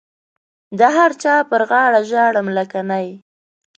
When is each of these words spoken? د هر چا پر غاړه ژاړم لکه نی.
د 0.79 0.81
هر 0.95 1.11
چا 1.21 1.35
پر 1.49 1.61
غاړه 1.69 2.01
ژاړم 2.09 2.47
لکه 2.57 2.79
نی. 2.89 3.07